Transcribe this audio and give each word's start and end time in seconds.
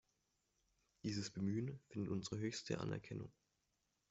Dieses 1.03 1.29
Bemühen 1.29 1.79
findet 1.89 2.09
unsere 2.11 2.39
höchste 2.39 2.79
Anerkennung. 2.79 3.31